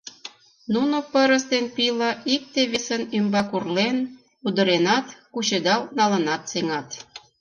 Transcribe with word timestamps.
Нуно 0.73 0.97
пырыс 1.11 1.43
ден 1.51 1.65
пийла 1.75 2.11
икте-весын 2.33 3.03
ӱмбак 3.17 3.49
урлен-удыренат, 3.55 5.07
кучедал 5.33 5.81
налынат 5.97 6.41
сеҥат. 6.51 6.89